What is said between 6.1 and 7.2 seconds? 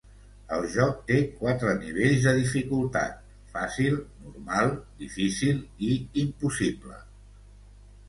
impossible.